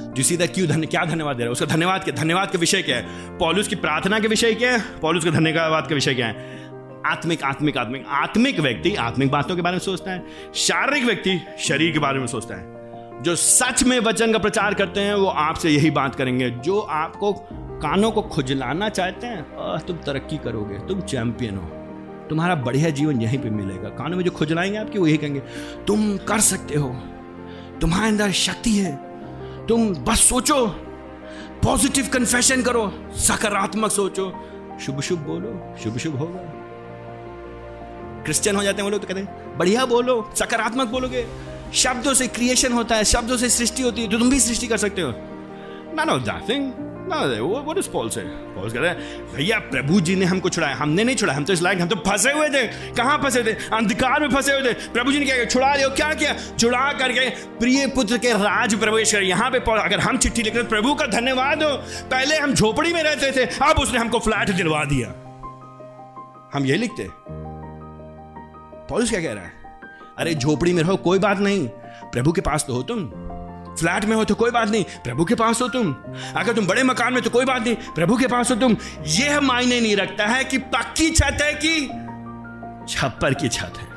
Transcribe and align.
जो 0.00 0.22
सीधा 0.22 0.46
क्यों 0.46 0.68
धन्य 0.68 0.86
क्या 0.86 1.04
धन्यवाद 1.04 1.36
दे 1.36 1.42
रहा 1.42 1.48
है? 1.48 1.52
उसका 1.52 1.66
धन्यवाद 1.66 2.04
क्या, 2.04 2.14
धन्यवाद 2.14 2.50
का 2.50 2.58
विषय 2.58 2.82
क्या 2.82 2.96
है? 2.96 3.38
पॉलुस 3.38 3.68
की 3.68 3.76
प्रार्थना 3.76 4.20
के 4.20 4.28
विषय 4.28 4.54
क्या 4.54 4.72
है? 4.72 4.84
पॉलुस 5.02 5.24
का 5.24 5.30
धन्यवाद 5.30 5.86
का 5.86 5.94
विषय 5.94 6.14
क्या 6.14 6.26
है? 6.26 6.68
आत्मिक 7.06 7.42
आत्मिक 7.42 7.76
आत्मिक 7.76 8.04
आत्मिक 8.08 8.60
व्यक्ति 8.60 8.94
आत्मिक 8.94 9.30
बातों 9.30 9.56
के 9.56 9.62
बारे 9.62 9.74
में 9.74 9.80
सोचता 9.80 10.10
है, 10.10 10.26
शारीरिक 10.54 11.04
व्यक्ति 11.04 11.40
शरीर 11.58 11.92
के 11.92 11.98
बारे 11.98 12.18
में 12.18 12.26
सोचता 12.26 12.54
है। 12.54 12.78
जो 13.22 13.36
सच 13.36 13.82
में 13.82 14.00
वचन 14.00 14.32
का 14.32 14.38
प्रचार 14.38 14.74
करते 14.74 15.00
हैं, 15.00 15.14
वो 15.14 15.26
आपसे 15.26 15.70
यही 15.70 15.90
बात 15.90 16.14
करेंगे। 16.14 16.50
जो 16.50 16.78
आपको 16.78 17.32
कानों 17.52 18.10
को 18.10 18.22
खुजलाना 18.22 18.88
चाहते 18.88 19.26
हैं 19.26 19.42
तुम 19.86 19.96
तरक्की 19.96 20.36
करोगे, 20.36 20.74
तुम 20.74 21.00
चैंपियन 21.00 21.56
हो। 21.56 21.66
तुम्हारा 22.30 22.54
बढ़िया 22.54 22.90
जीवन 22.90 23.20
यहीं 23.20 23.38
पे 23.38 23.50
मिलेगा। 23.50 23.88
कानों 23.88 24.16
में 24.16 24.24
जो 24.24 24.30
खुजलाएँगे 24.30 24.78
आपकी, 24.78 24.98
वो 24.98 25.06
यही 25.06 25.16
कहेंगे, 25.16 25.40
तुम 25.86 26.16
कर 26.16 26.40
सकते 26.40 26.78
हो। 26.78 26.88
तुम्हारे 27.80 28.08
अंदर 28.08 28.30
शक्ति 28.30 28.70
है। 28.70 29.07
तुम 29.68 29.94
बस 29.94 30.20
सोचो। 30.20 30.66
पॉजिटिव 31.64 32.08
कन्फेशन 32.12 32.62
करो। 32.62 32.92
सकारात्मक 33.12 33.90
सोचो। 33.90 34.32
शुभ 34.80 35.00
शुभ 35.00 35.18
बोलो। 35.18 35.74
शुभ 35.82 35.98
शुभ 35.98 36.16
होगा। 36.16 36.40
क्रिश्चियन 38.24 38.56
हो 38.56 38.62
जाते 38.62 38.76
हैं 38.76 38.84
वो 38.84 38.90
लोग 38.90 39.00
तो 39.00 39.06
कहते 39.06 39.20
हैं, 39.20 39.58
बढ़िया 39.58 39.86
बोलो। 39.86 40.30
सकारात्मक 40.36 40.88
बोलोगे। 40.88 41.26
शब्दों 41.74 42.14
से 42.14 42.26
क्रिएशन 42.26 42.72
होता 42.72 42.94
है। 42.94 43.04
शब्दों 43.04 43.36
से 43.36 43.50
सृष्टि 43.50 43.82
होती 43.82 44.02
है। 44.02 44.10
तो 44.10 44.18
तुम 44.18 44.30
भी 44.30 44.40
सृष्टि 44.40 44.66
कर 44.66 44.76
सकते 44.76 45.02
हो। 45.02 45.12
ना 45.94 46.04
नो 46.04 46.18
दैट 46.18 46.48
थिंग 46.48 46.72
वो 47.16 47.74
पॉल 47.92 48.08
से। 48.08 48.20
पॉल 48.20 48.70
कह 48.70 48.80
रहे 48.80 48.94
भैया, 49.36 49.58
प्रभु 49.58 50.00
जी 50.00 50.16
ने 50.16 50.24
हमको 50.24 50.48
छुड़ाया। 50.48 50.74
हमने 50.74 51.04
नहीं 51.04 51.16
छुड़ाया। 51.16 51.36
हम 51.36 51.44
तो 51.44 51.52
इस 51.52 51.62
लायक, 51.62 51.80
हम 51.80 51.88
तो 51.88 51.96
फंसे 51.96 52.32
हुए 52.32 52.48
थे। 52.48 52.92
कहाँ 52.92 53.18
फंसे 53.18 53.42
थे? 53.42 53.52
अंधकार 53.52 54.20
में 54.20 54.28
फंसे 54.28 54.52
हुए 54.52 54.62
थे। 54.62 54.72
प्रभु 54.72 55.12
जी 55.12 55.18
ने 55.18 55.24
क्या 55.24 55.44
छुड़ा 55.44 55.74
लिया 55.74 55.88
क्या 55.88 56.14
किया? 56.14 56.56
छुड़ा 56.58 56.92
करके 56.92 57.30
प्रिय 57.30 57.86
पुत्र 57.86 58.18
के 58.18 58.32
राज 58.32 58.74
प्रवेश 58.74 59.12
कर 59.12 59.22
यहाँ 59.22 59.50
पे 59.50 59.58
पॉल 59.58 59.78
अगर 59.78 60.00
हम 60.00 60.18
चिट्ठी 60.18 60.42
लिखते 60.42 60.62
प्रभु 60.62 60.94
का 60.94 61.06
धन्यवाद 61.06 61.62
हो। 61.62 61.76
पहले 62.10 62.38
हम 62.38 62.54
झोपड़ी 62.54 62.92
में 62.92 63.02
रहते 63.02 63.32
थे, 63.32 63.50
अब 63.70 63.76
उसने 63.78 63.98
हमको 63.98 64.18
फ्लैट 64.18 64.50
दिलवा 64.50 64.84
दिया। 64.84 65.08
हम 66.54 66.66
ये 66.66 66.76
लिखते। 66.76 67.08
पॉलिस 68.88 69.10
क्या 69.10 69.20
कह 69.20 69.32
रहा 69.32 69.44
है? 69.44 69.52
अरे, 70.18 70.34
झोपड़ी 70.34 70.72
में 70.72 70.82
रहो, 70.82 70.96
कोई 70.96 71.18
बात 71.18 71.38
नहीं। 71.38 71.68
प्रभु 72.04 72.32
के 72.32 72.40
पास 72.40 72.64
तो 72.66 72.74
हो 72.74 72.82
तुम। 72.82 73.10
फ्लैट 73.78 74.04
में 74.04 74.16
हो 74.16 74.24
तो 74.24 74.34
कोई 74.34 74.50
बात 74.50 74.68
नहीं, 74.68 74.84
प्रभु 74.84 75.24
के 75.24 75.34
पास 75.34 75.62
हो 75.62 75.68
तुम। 75.68 75.94
अगर 76.36 76.52
तुम 76.52 76.66
बड़े 76.66 76.82
मकान 76.82 77.12
में 77.12 77.22
तो 77.22 77.30
कोई 77.30 77.44
बात 77.44 77.62
नहीं, 77.62 77.74
प्रभु 77.74 78.16
के 78.16 78.26
पास 78.26 78.50
हो 78.50 78.56
तुम। 78.56 78.76
यह 79.06 79.40
मायने 79.40 79.80
नहीं 79.80 79.96
रखता 79.96 80.26
है 80.26 80.44
कि 80.44 80.58
पक्की 80.58 81.10
छत 81.10 81.38
है 81.42 81.54
कि 81.54 81.86
छप्पर 82.94 83.34
की 83.34 83.48
छत 83.48 83.72
है। 83.78 83.88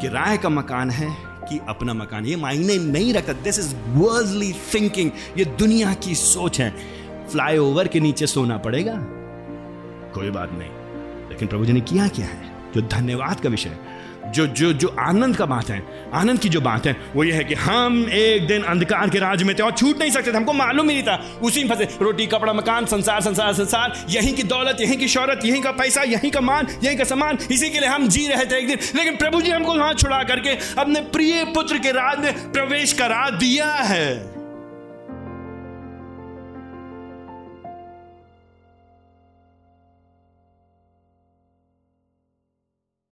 किराए 0.00 0.36
का 0.36 0.48
मकान 0.48 0.90
है 0.90 1.16
कि 1.48 1.60
अपना 1.68 1.94
मकान, 1.94 2.26
ये 2.26 2.36
मायने 2.36 2.78
नहीं 2.78 3.14
रखता। 3.14 3.32
दिस 3.32 3.58
इज़ 3.58 3.74
वर्ल्डली 3.74 4.52
थिंकिंग 4.52 5.10
ये 5.38 5.44
दुनिया 5.44 5.94
की 5.94 6.14
सोच 6.14 6.60
है। 6.60 6.70
फ्लाईओवर 7.28 7.88
के 7.88 8.00
नीचे 8.00 8.26
सोना 8.26 8.58
पड़ेगा। 8.58 8.94
कोई 10.14 10.30
बात 10.30 10.50
नहीं। 10.52 10.70
लेकिन 11.28 11.48
प्रभु 11.48 11.66
जी 11.66 11.72
ने 11.72 11.80
किया 11.80 12.08
क्या 12.08 12.26
है? 12.26 12.61
जो 12.74 12.80
धन्यवाद 12.80 13.40
का 13.40 13.48
विषय 13.48 13.68
है, 13.68 14.02
जो 14.32 14.46
जो 14.46 14.72
जो 14.72 14.96
आनंद 15.00 15.36
का 15.36 15.46
बात 15.46 15.70
है, 15.70 16.10
आनंद 16.14 16.38
की 16.38 16.48
जो 16.48 16.60
बात 16.60 16.86
है, 16.86 16.96
वो 17.16 17.24
ये 17.24 17.32
है 17.32 17.44
कि 17.44 17.54
हम 17.54 18.08
एक 18.12 18.46
दिन 18.46 18.62
अंधकार 18.62 19.10
के 19.10 19.18
राज 19.18 19.42
में 19.42 19.58
थे 19.58 19.62
और 19.62 19.72
छूट 19.72 19.98
नहीं 19.98 20.10
सकते 20.10 20.32
थे, 20.32 20.36
हमको 20.36 20.52
मालूम 20.52 20.88
ही 20.88 20.94
नहीं 20.94 21.04
था। 21.04 21.40
उसी 21.42 21.64
में 21.64 21.70
फंसे, 21.70 21.88
रोटी, 22.02 22.26
कपड़ा, 22.26 22.52
मकान, 22.52 22.86
संसार 22.86 23.20
संसार 23.20 23.52
संसार, 23.52 24.06
यहीं 24.10 24.34
की 24.34 24.42
दौलत, 24.42 24.80
यहीं 24.80 24.96
की 24.96 25.08
शौरत 25.08 25.40
यहीं 25.44 25.62
का 25.62 25.70
पैसा, 25.70 26.02
यहीं 26.02 26.30
का 26.30 26.40
मान, 26.40 26.66
यहीं 26.84 26.98
का 26.98 27.04
सामान, 27.04 27.38
इसी 27.50 27.70
के 27.70 27.80
लिए 27.80 27.88
हम 27.88 28.08
जी 28.08 28.26
रहे 28.26 28.44
थे 28.44 28.58
एक 28.58 28.66
दिन। 28.66 28.78
लेकिन 28.96 29.16
प्रभु 29.16 29.40
जी 29.40 29.50
हमको 29.50 29.74
वहाँ 29.74 29.94
छुड़ा 29.94 30.22
करके 30.22 30.50
अपने 30.80 31.00
प्रिय 31.00 31.44
पुत्र 31.44 31.78
के 31.78 31.90
राज 31.90 32.18
में 32.18 32.52
प्रवेश 32.52 32.92
करा 32.92 33.30
दिया 33.30 33.72
है। 33.72 34.31